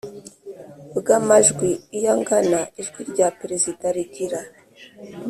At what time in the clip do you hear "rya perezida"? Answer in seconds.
3.11-3.85